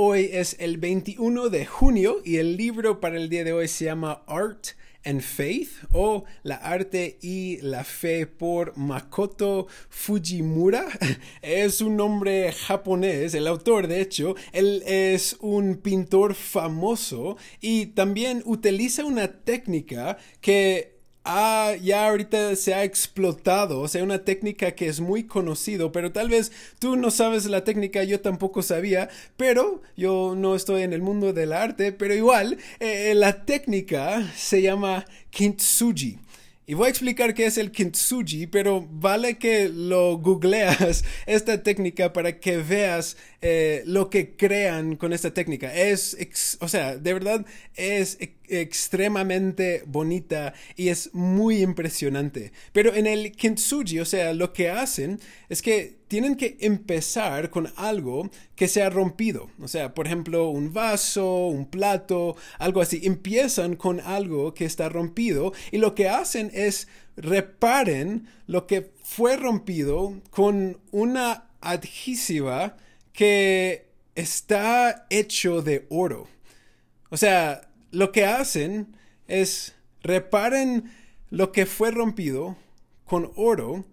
Hoy 0.00 0.30
es 0.32 0.54
el 0.60 0.76
21 0.76 1.48
de 1.48 1.66
junio 1.66 2.18
y 2.24 2.36
el 2.36 2.56
libro 2.56 3.00
para 3.00 3.16
el 3.16 3.28
día 3.28 3.42
de 3.42 3.52
hoy 3.52 3.66
se 3.66 3.86
llama 3.86 4.22
Art 4.28 4.68
and 5.04 5.22
Faith 5.22 5.70
o 5.92 6.22
La 6.44 6.54
arte 6.54 7.18
y 7.20 7.56
la 7.62 7.82
fe 7.82 8.28
por 8.28 8.76
Makoto 8.76 9.66
Fujimura. 9.88 10.86
Es 11.42 11.80
un 11.80 11.96
nombre 11.96 12.52
japonés, 12.52 13.34
el 13.34 13.48
autor 13.48 13.88
de 13.88 14.00
hecho, 14.00 14.36
él 14.52 14.84
es 14.86 15.36
un 15.40 15.78
pintor 15.78 16.36
famoso 16.36 17.36
y 17.60 17.86
también 17.86 18.44
utiliza 18.44 19.04
una 19.04 19.26
técnica 19.26 20.16
que 20.40 20.97
ah, 21.28 21.74
ya 21.80 22.08
ahorita 22.08 22.56
se 22.56 22.74
ha 22.74 22.84
explotado, 22.84 23.80
o 23.80 23.88
sea, 23.88 24.02
una 24.02 24.24
técnica 24.24 24.72
que 24.72 24.88
es 24.88 25.00
muy 25.00 25.24
conocido, 25.24 25.92
pero 25.92 26.10
tal 26.10 26.28
vez 26.30 26.50
tú 26.78 26.96
no 26.96 27.10
sabes 27.10 27.44
la 27.46 27.64
técnica, 27.64 28.02
yo 28.02 28.20
tampoco 28.20 28.62
sabía, 28.62 29.10
pero 29.36 29.82
yo 29.96 30.34
no 30.36 30.56
estoy 30.56 30.82
en 30.82 30.92
el 30.94 31.02
mundo 31.02 31.32
del 31.32 31.52
arte, 31.52 31.92
pero 31.92 32.14
igual, 32.14 32.58
eh, 32.80 33.12
la 33.14 33.44
técnica 33.44 34.32
se 34.36 34.62
llama 34.62 35.04
kintsugi. 35.30 36.18
Y 36.66 36.74
voy 36.74 36.88
a 36.88 36.90
explicar 36.90 37.32
qué 37.32 37.46
es 37.46 37.56
el 37.56 37.72
kintsugi, 37.72 38.46
pero 38.46 38.86
vale 38.90 39.38
que 39.38 39.70
lo 39.70 40.18
googleas 40.18 41.02
esta 41.26 41.62
técnica 41.62 42.12
para 42.12 42.40
que 42.40 42.58
veas 42.58 43.16
eh, 43.40 43.82
lo 43.86 44.10
que 44.10 44.36
crean 44.36 44.96
con 44.96 45.14
esta 45.14 45.32
técnica. 45.32 45.74
Es, 45.74 46.58
o 46.60 46.68
sea, 46.68 46.98
de 46.98 47.14
verdad 47.14 47.46
es 47.74 48.18
extremadamente 48.48 49.82
bonita 49.86 50.54
y 50.76 50.88
es 50.88 51.14
muy 51.14 51.62
impresionante. 51.62 52.52
Pero 52.72 52.94
en 52.94 53.06
el 53.06 53.32
kintsugi, 53.32 54.00
o 54.00 54.04
sea, 54.04 54.32
lo 54.34 54.52
que 54.52 54.70
hacen 54.70 55.20
es 55.48 55.62
que 55.62 55.98
tienen 56.08 56.36
que 56.36 56.56
empezar 56.60 57.50
con 57.50 57.72
algo 57.76 58.30
que 58.56 58.68
se 58.68 58.82
ha 58.82 58.90
rompido. 58.90 59.50
O 59.60 59.68
sea, 59.68 59.94
por 59.94 60.06
ejemplo, 60.06 60.48
un 60.48 60.72
vaso, 60.72 61.46
un 61.48 61.66
plato, 61.66 62.36
algo 62.58 62.80
así. 62.80 63.00
Empiezan 63.04 63.76
con 63.76 64.00
algo 64.00 64.54
que 64.54 64.64
está 64.64 64.88
rompido 64.88 65.52
y 65.70 65.78
lo 65.78 65.94
que 65.94 66.08
hacen 66.08 66.50
es 66.54 66.88
reparen 67.16 68.28
lo 68.46 68.66
que 68.66 68.90
fue 69.02 69.36
rompido 69.36 70.14
con 70.30 70.80
una 70.90 71.50
adhesiva 71.60 72.76
que 73.12 73.88
está 74.14 75.06
hecho 75.10 75.62
de 75.62 75.86
oro. 75.90 76.28
O 77.10 77.16
sea, 77.16 77.67
lo 77.90 78.12
que 78.12 78.24
hacen 78.24 78.96
es 79.26 79.74
reparen 80.02 80.90
lo 81.30 81.52
que 81.52 81.66
fue 81.66 81.90
rompido 81.90 82.56
con 83.04 83.30
oro 83.36 83.84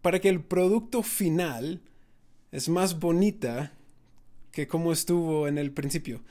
para 0.00 0.20
que 0.20 0.28
el 0.28 0.40
producto 0.40 1.02
final 1.02 1.80
es 2.50 2.68
más 2.68 2.98
bonita 2.98 3.72
que 4.50 4.66
como 4.66 4.92
estuvo 4.92 5.48
en 5.48 5.58
el 5.58 5.72
principio. 5.72 6.22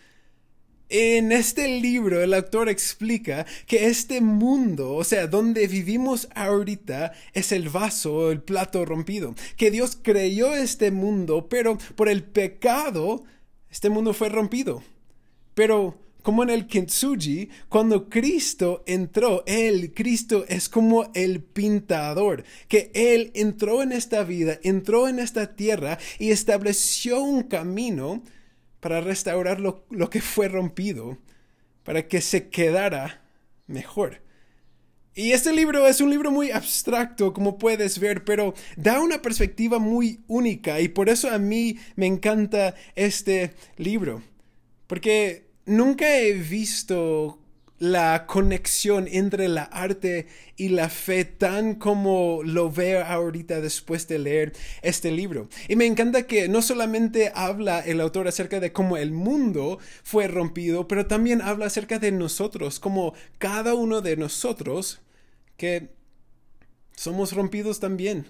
En 0.89 1.31
este 1.31 1.79
libro 1.79 2.21
el 2.21 2.33
autor 2.33 2.67
explica 2.67 3.45
que 3.65 3.87
este 3.87 4.19
mundo, 4.19 4.93
o 4.93 5.05
sea, 5.05 5.27
donde 5.27 5.65
vivimos 5.67 6.27
ahorita, 6.35 7.13
es 7.33 7.53
el 7.53 7.69
vaso, 7.69 8.29
el 8.29 8.41
plato 8.41 8.83
rompido. 8.83 9.33
Que 9.55 9.71
Dios 9.71 9.97
creyó 10.01 10.53
este 10.53 10.91
mundo, 10.91 11.47
pero 11.49 11.77
por 11.95 12.09
el 12.09 12.23
pecado, 12.23 13.23
este 13.69 13.89
mundo 13.89 14.13
fue 14.13 14.27
rompido. 14.27 14.83
Pero 15.53 15.97
como 16.21 16.43
en 16.43 16.49
el 16.49 16.67
kintsugi, 16.67 17.49
cuando 17.69 18.09
Cristo 18.09 18.83
entró, 18.85 19.43
Él, 19.45 19.93
Cristo 19.93 20.45
es 20.47 20.69
como 20.69 21.11
el 21.13 21.41
pintador, 21.41 22.43
que 22.67 22.91
Él 22.93 23.31
entró 23.33 23.81
en 23.81 23.91
esta 23.91 24.23
vida, 24.23 24.59
entró 24.63 25.07
en 25.07 25.19
esta 25.19 25.55
tierra 25.55 25.97
y 26.19 26.31
estableció 26.31 27.21
un 27.21 27.43
camino 27.43 28.23
para 28.79 29.01
restaurar 29.01 29.59
lo, 29.59 29.85
lo 29.89 30.09
que 30.09 30.21
fue 30.21 30.47
rompido, 30.47 31.17
para 31.83 32.07
que 32.07 32.21
se 32.21 32.49
quedara 32.49 33.21
mejor. 33.67 34.21
Y 35.13 35.33
este 35.33 35.51
libro 35.51 35.87
es 35.87 35.99
un 35.99 36.09
libro 36.09 36.31
muy 36.31 36.51
abstracto, 36.51 37.33
como 37.33 37.57
puedes 37.57 37.99
ver, 37.99 38.23
pero 38.23 38.53
da 38.77 39.01
una 39.01 39.21
perspectiva 39.21 39.77
muy 39.77 40.21
única 40.27 40.79
y 40.79 40.87
por 40.87 41.09
eso 41.09 41.29
a 41.29 41.37
mí 41.37 41.77
me 41.95 42.05
encanta 42.05 42.75
este 42.95 43.53
libro. 43.75 44.23
Porque 44.87 45.50
nunca 45.65 46.17
he 46.17 46.33
visto 46.33 47.41
la 47.81 48.27
conexión 48.27 49.07
entre 49.11 49.47
la 49.47 49.63
arte 49.63 50.27
y 50.55 50.69
la 50.69 50.87
fe 50.87 51.25
tan 51.25 51.73
como 51.73 52.41
lo 52.43 52.69
veo 52.69 53.03
ahorita 53.03 53.59
después 53.59 54.07
de 54.07 54.19
leer 54.19 54.53
este 54.83 55.09
libro. 55.09 55.49
Y 55.67 55.75
me 55.75 55.87
encanta 55.87 56.27
que 56.27 56.47
no 56.47 56.61
solamente 56.61 57.31
habla 57.33 57.79
el 57.79 57.99
autor 57.99 58.27
acerca 58.27 58.59
de 58.59 58.71
cómo 58.71 58.97
el 58.97 59.11
mundo 59.11 59.79
fue 60.03 60.27
rompido, 60.27 60.87
pero 60.87 61.07
también 61.07 61.41
habla 61.41 61.65
acerca 61.65 61.97
de 61.97 62.11
nosotros, 62.11 62.79
como 62.79 63.15
cada 63.39 63.73
uno 63.73 64.01
de 64.01 64.15
nosotros 64.15 65.01
que 65.57 65.89
somos 66.95 67.33
rompidos 67.33 67.79
también. 67.79 68.27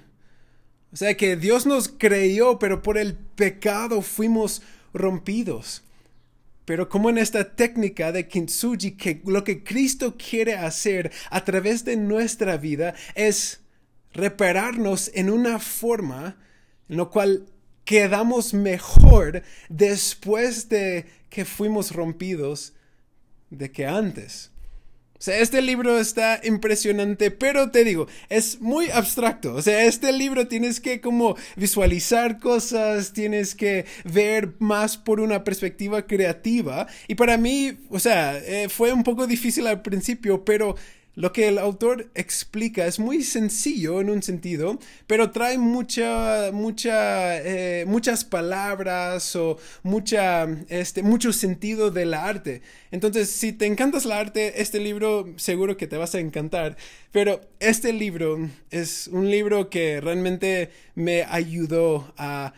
O 0.94 0.96
sea 0.96 1.18
que 1.18 1.36
Dios 1.36 1.66
nos 1.66 1.90
creyó, 1.90 2.58
pero 2.58 2.81
por 2.81 2.98
el 2.98 3.16
pecado 3.16 4.02
fuimos 4.02 4.62
rompidos. 4.94 5.84
Pero 6.66 6.89
como 6.89 7.09
en 7.09 7.17
esta 7.17 7.55
técnica 7.55 8.11
de 8.11 8.27
kintsugi, 8.27 8.91
que 8.91 9.22
lo 9.25 9.44
que 9.44 9.63
Cristo 9.63 10.16
quiere 10.17 10.55
hacer 10.55 11.11
a 11.29 11.44
través 11.44 11.83
de 11.85 11.97
nuestra 11.97 12.57
vida 12.57 12.94
es 13.16 13.61
repararnos 14.13 15.11
en 15.13 15.29
una 15.29 15.59
forma 15.59 16.38
en 16.89 16.97
la 16.97 17.05
cual 17.05 17.47
quedamos 17.85 18.53
mejor 18.53 19.44
después 19.69 20.69
de 20.69 21.05
que 21.29 21.45
fuimos 21.45 21.91
rompidos 21.94 22.73
de 23.50 23.71
que 23.71 23.85
antes. 23.85 24.51
O 25.21 25.23
sea, 25.23 25.37
este 25.37 25.61
libro 25.61 25.99
está 25.99 26.41
impresionante, 26.43 27.29
pero 27.29 27.69
te 27.69 27.83
digo, 27.83 28.07
es 28.29 28.59
muy 28.59 28.89
abstracto. 28.89 29.53
O 29.53 29.61
sea, 29.61 29.83
este 29.83 30.11
libro 30.11 30.47
tienes 30.47 30.79
que 30.79 30.99
como 30.99 31.35
visualizar 31.55 32.39
cosas, 32.39 33.13
tienes 33.13 33.53
que 33.53 33.85
ver 34.03 34.55
más 34.57 34.97
por 34.97 35.19
una 35.19 35.43
perspectiva 35.43 36.07
creativa. 36.07 36.87
Y 37.07 37.13
para 37.13 37.37
mí, 37.37 37.77
o 37.91 37.99
sea, 37.99 38.35
eh, 38.39 38.67
fue 38.67 38.93
un 38.93 39.03
poco 39.03 39.27
difícil 39.27 39.67
al 39.67 39.83
principio, 39.83 40.43
pero 40.43 40.75
lo 41.16 41.33
que 41.33 41.47
el 41.49 41.57
autor 41.57 42.09
explica 42.16 42.85
es 42.85 42.99
muy 42.99 43.23
sencillo 43.23 43.99
en 43.99 44.09
un 44.09 44.23
sentido, 44.23 44.79
pero 45.07 45.31
trae 45.31 45.57
mucha, 45.57 46.51
mucha, 46.53 47.38
eh, 47.38 47.85
muchas 47.85 48.23
palabras 48.23 49.35
o 49.35 49.57
mucha, 49.83 50.47
este, 50.69 51.03
mucho 51.03 51.33
sentido 51.33 51.91
del 51.91 52.13
arte. 52.13 52.61
Entonces, 52.91 53.29
si 53.29 53.51
te 53.51 53.66
encantas 53.66 54.05
el 54.05 54.13
arte, 54.13 54.61
este 54.61 54.79
libro 54.79 55.33
seguro 55.35 55.75
que 55.75 55.88
te 55.88 55.97
vas 55.97 56.16
a 56.16 56.19
encantar. 56.19 56.77
Pero 57.11 57.41
este 57.59 57.91
libro 57.91 58.50
es 58.69 59.07
un 59.07 59.29
libro 59.29 59.69
que 59.69 60.00
realmente 60.00 60.69
me 60.95 61.23
ayudó 61.23 62.13
a 62.17 62.53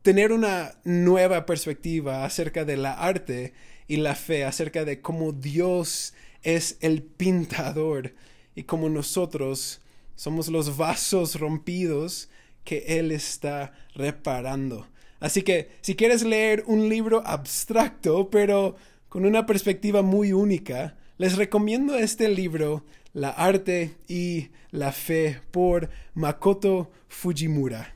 tener 0.00 0.32
una 0.32 0.72
nueva 0.84 1.46
perspectiva 1.46 2.24
acerca 2.24 2.64
de 2.64 2.76
la 2.76 2.94
arte 2.94 3.52
y 3.92 3.98
la 3.98 4.14
fe, 4.14 4.46
acerca 4.46 4.86
de 4.86 5.02
cómo 5.02 5.32
Dios 5.32 6.14
es 6.42 6.78
el 6.80 7.02
pintador 7.02 8.14
y 8.54 8.62
como 8.62 8.88
nosotros 8.88 9.82
somos 10.16 10.48
los 10.48 10.78
vasos 10.78 11.38
rompidos 11.38 12.30
que 12.64 12.84
Él 12.98 13.10
está 13.10 13.74
reparando. 13.94 14.86
Así 15.20 15.42
que 15.42 15.72
si 15.82 15.94
quieres 15.94 16.22
leer 16.22 16.64
un 16.66 16.88
libro 16.88 17.22
abstracto 17.26 18.30
pero 18.30 18.76
con 19.10 19.26
una 19.26 19.44
perspectiva 19.44 20.00
muy 20.00 20.32
única, 20.32 20.96
les 21.18 21.36
recomiendo 21.36 21.94
este 21.94 22.30
libro, 22.30 22.86
La 23.12 23.28
arte 23.28 23.96
y 24.08 24.48
la 24.70 24.92
fe 24.92 25.42
por 25.50 25.90
Makoto 26.14 26.90
Fujimura. 27.08 27.94